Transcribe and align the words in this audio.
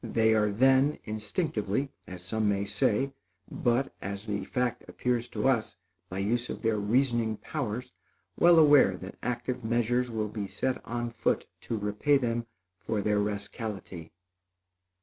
They 0.03 0.33
are 0.33 0.51
then, 0.51 0.97
instinctively, 1.03 1.91
as 2.07 2.23
some 2.23 2.49
may 2.49 2.65
say, 2.65 3.13
but, 3.51 3.93
as 4.01 4.25
the 4.25 4.45
fact 4.45 4.83
appears 4.89 5.27
to 5.27 5.47
us, 5.47 5.75
by 6.09 6.17
use 6.17 6.49
of 6.49 6.63
their 6.63 6.79
reasoning 6.79 7.37
powers, 7.37 7.93
well 8.35 8.57
aware 8.57 8.97
that 8.97 9.19
active 9.21 9.63
measures 9.63 10.09
will 10.09 10.29
be 10.29 10.47
set 10.47 10.83
on 10.87 11.11
foot 11.11 11.45
to 11.69 11.77
repay 11.77 12.17
them 12.17 12.47
for 12.79 13.03
their 13.03 13.19
rascality. 13.19 14.11